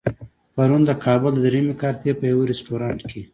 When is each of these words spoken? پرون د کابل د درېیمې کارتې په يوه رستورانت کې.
پرون 0.55 0.81
د 0.85 0.91
کابل 1.05 1.31
د 1.35 1.39
درېیمې 1.45 1.73
کارتې 1.81 2.09
په 2.19 2.25
يوه 2.31 2.43
رستورانت 2.51 3.01
کې. 3.11 3.21